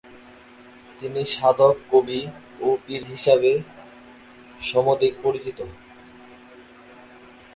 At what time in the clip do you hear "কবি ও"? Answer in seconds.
1.91-2.67